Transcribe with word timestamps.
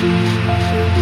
Música 0.00 0.98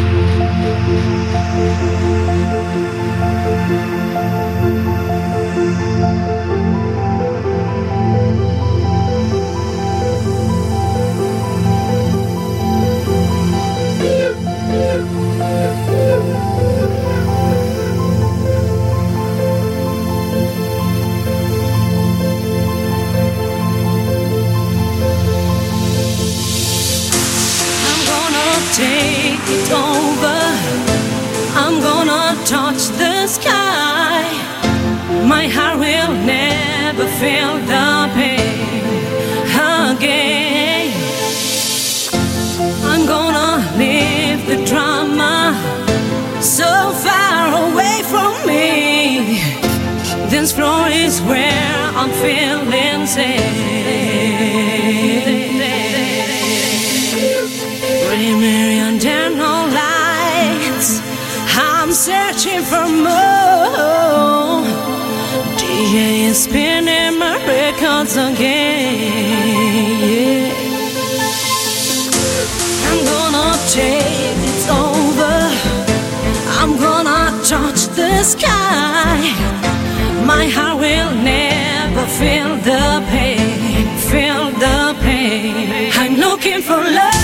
feel 82.18 82.56
the 82.56 83.04
pain, 83.10 83.86
feel 84.10 84.50
the 84.50 84.96
pain. 85.02 85.92
I'm 85.94 86.14
looking 86.16 86.62
for 86.62 86.76
love. 86.76 87.14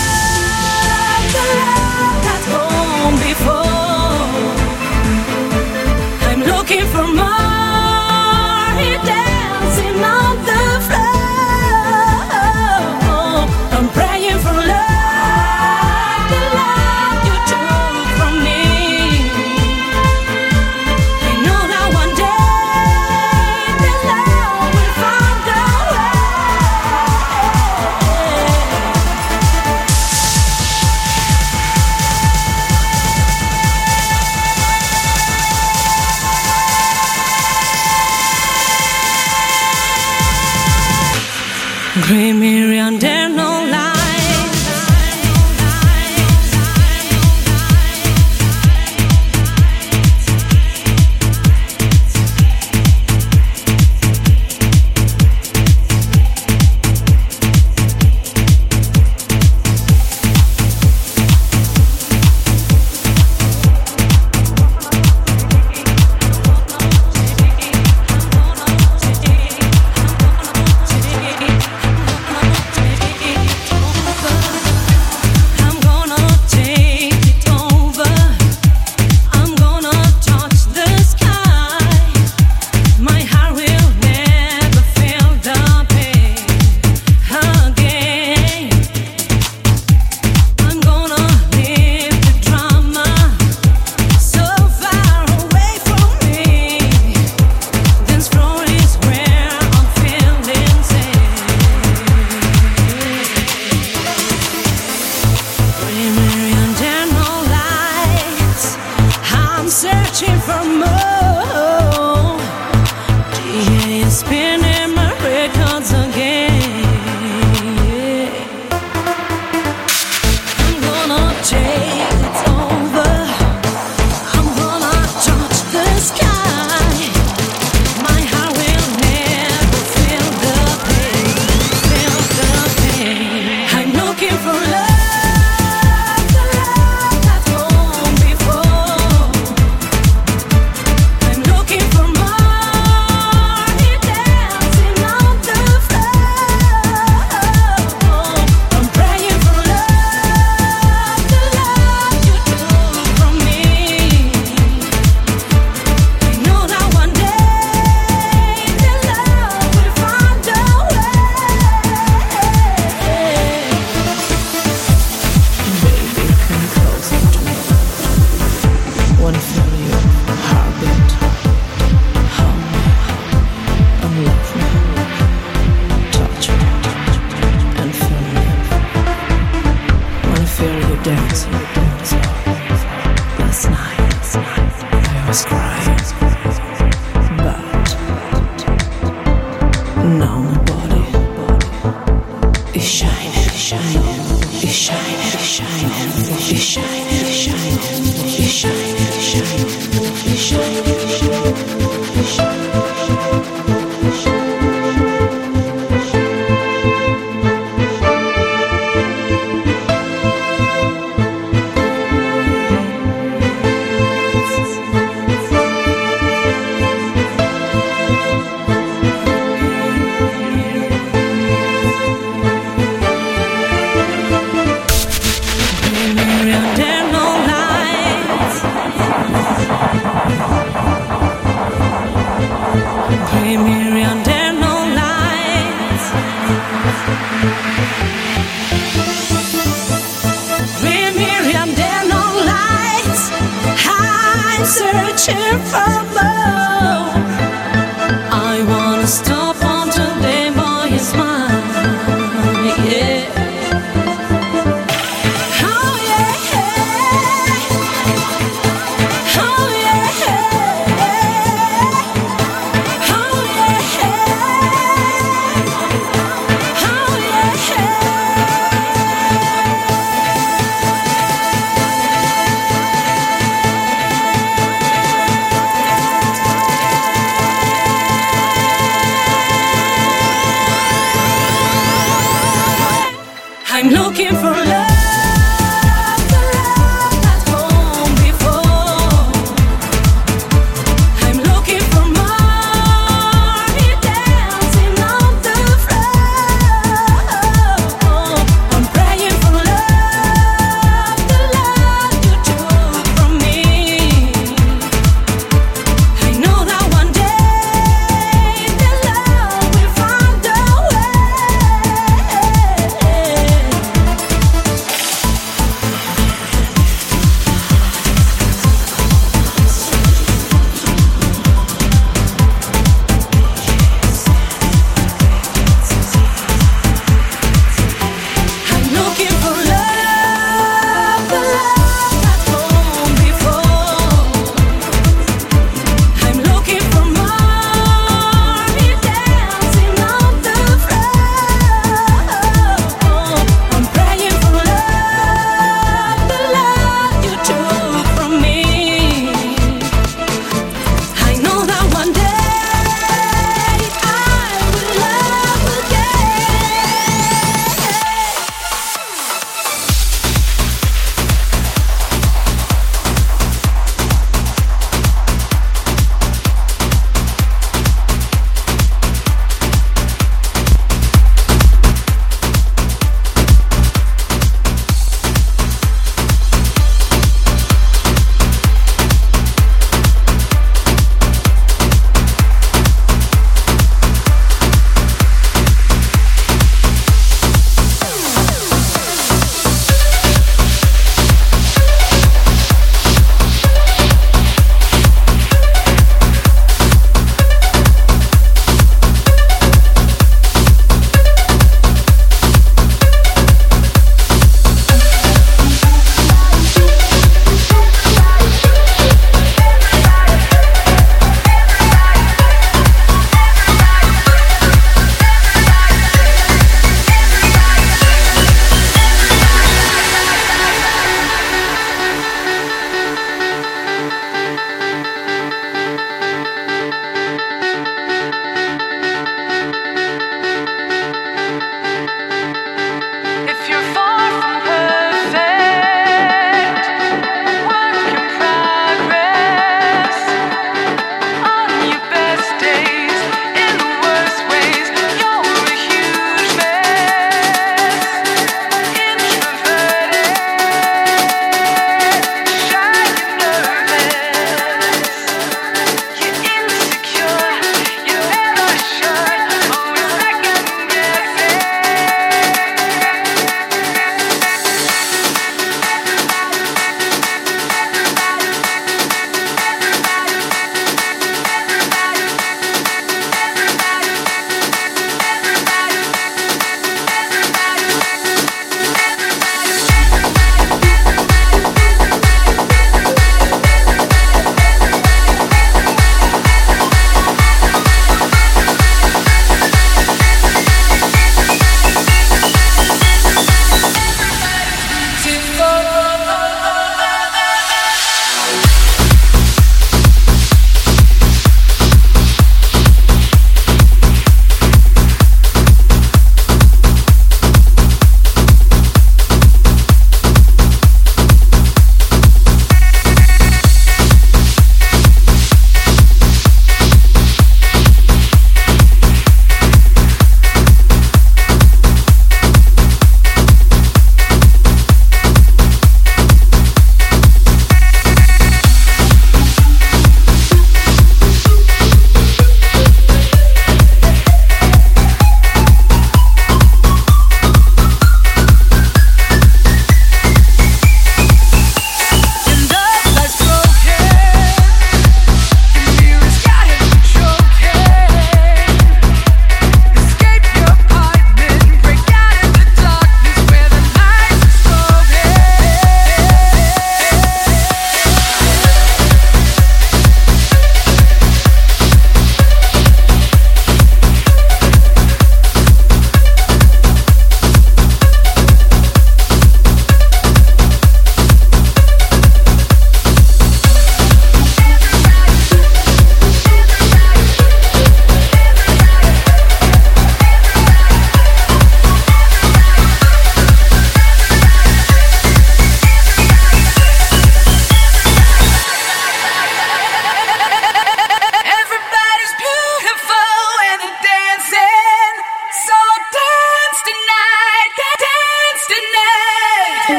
love. 1.35 1.82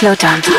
Slow 0.00 0.14
down 0.14 0.49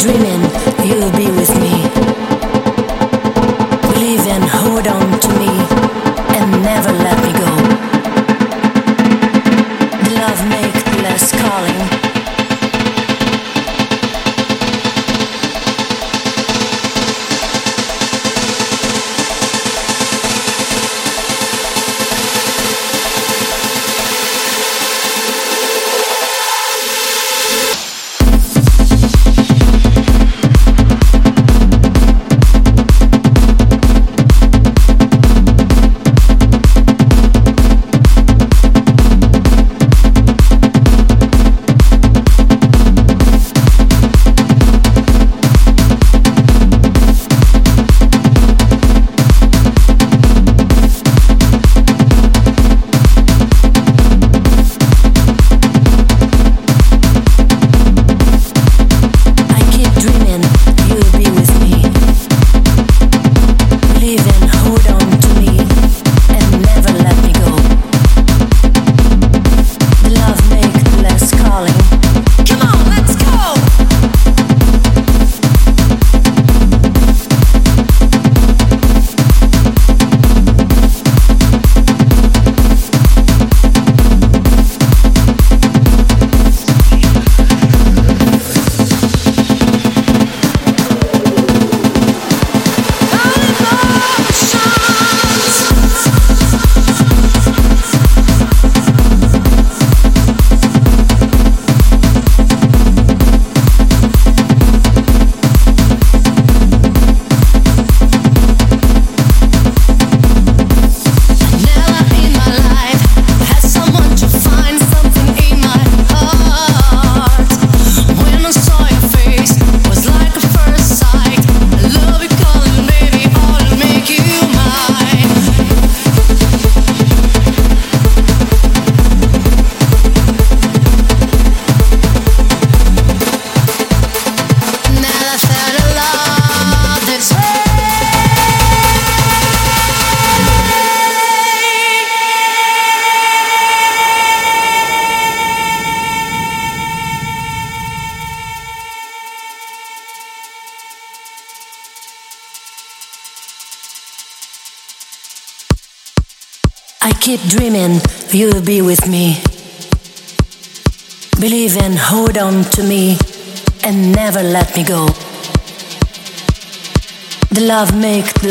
dreaming 0.00 0.49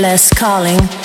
make 0.10 0.14
less 0.14 0.34
calling. 0.34 0.99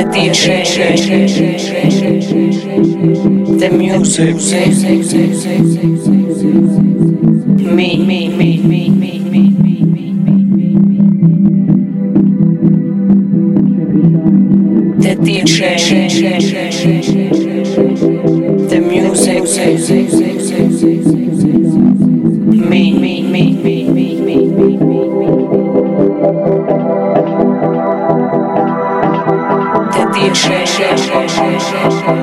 the 0.00 0.08
DJ, 0.08 0.64
the 3.58 3.68
music, 3.76 4.36
me, 7.74 7.98
me, 7.98 8.28
me, 8.28 8.58
me, 8.58 8.88
me, 8.88 9.18
me, 9.18 9.18
me, 9.18 9.42
me, 9.72 10.12
the 15.02 15.14
DJ. 15.16 15.60
session. 31.70 32.19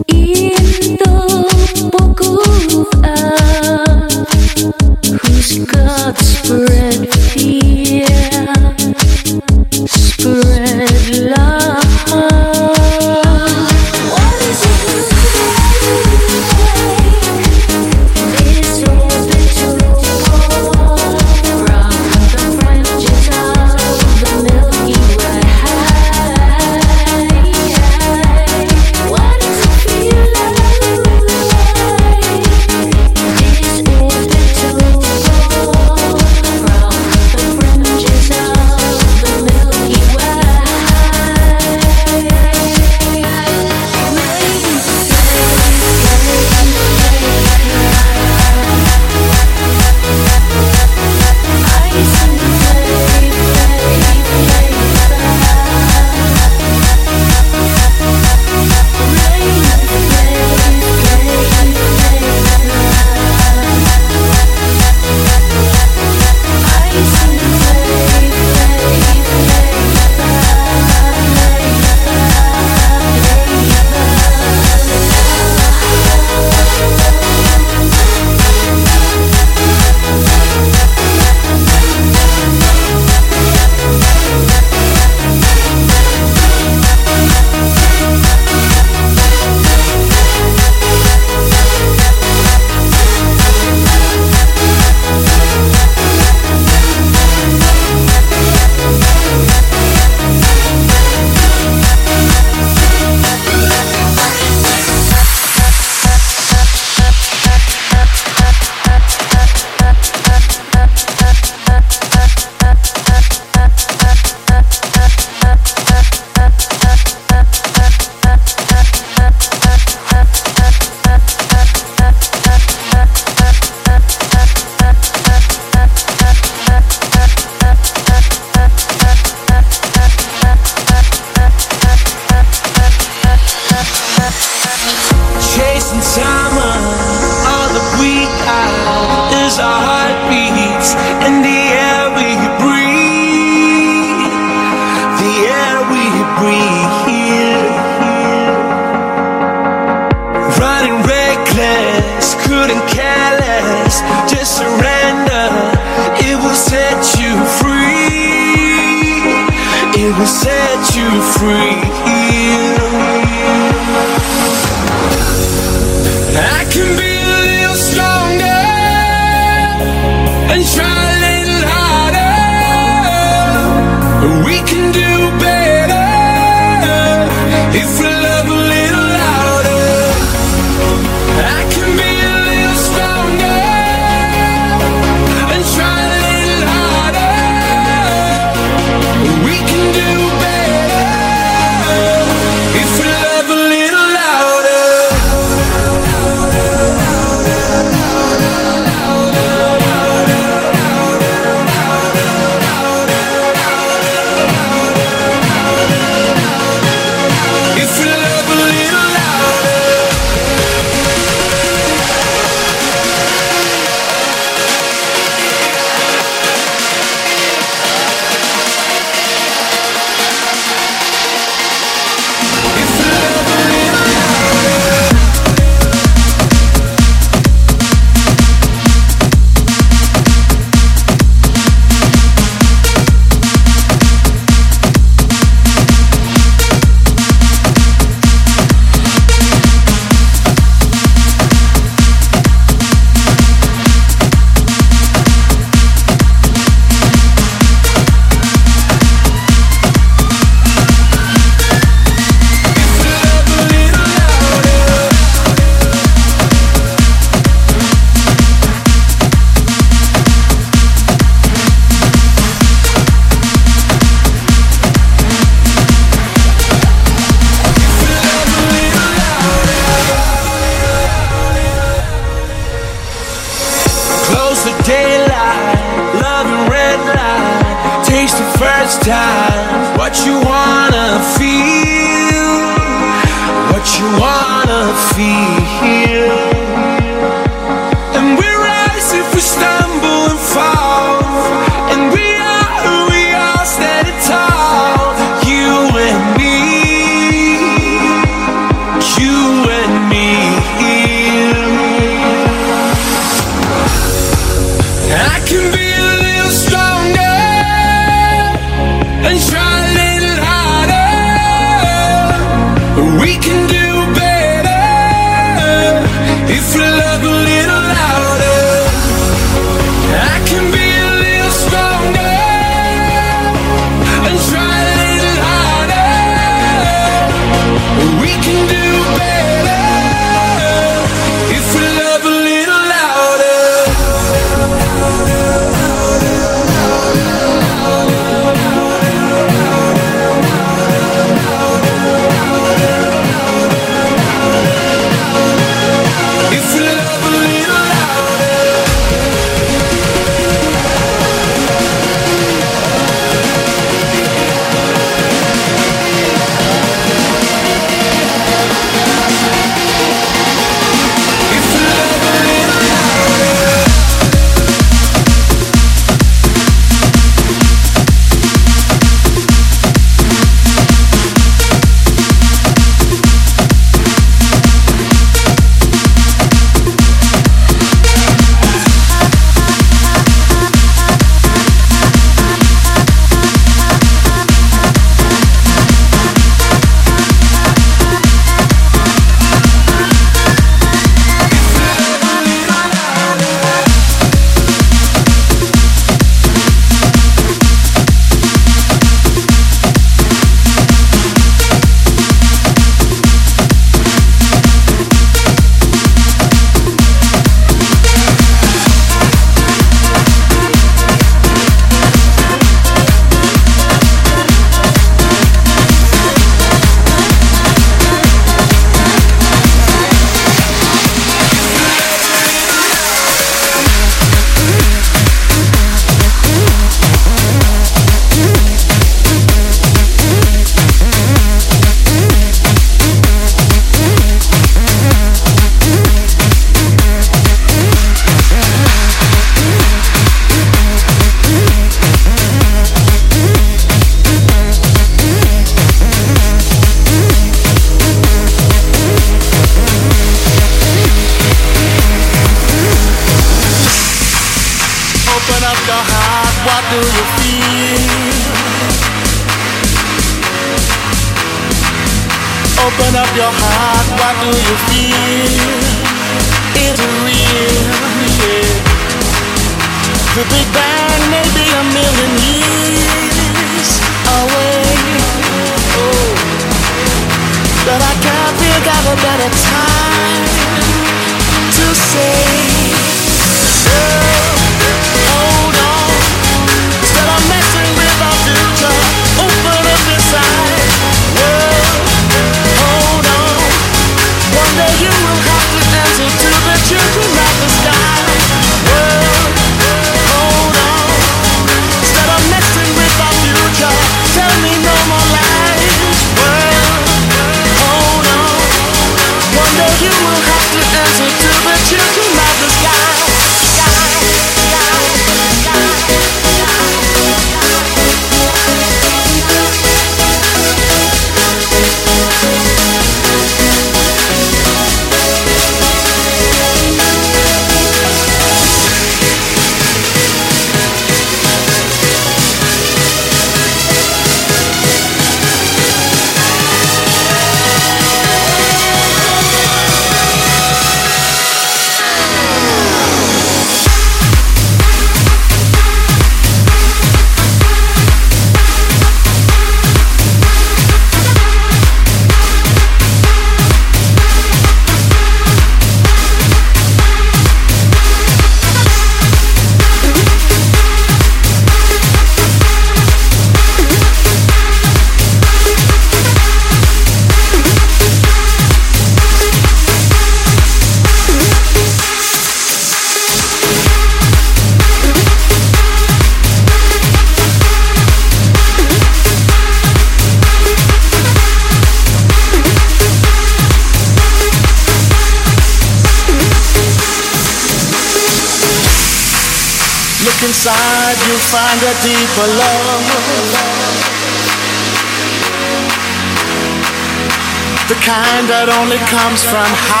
Comes 599.31 599.43
from 599.45 599.63
high 599.63 600.00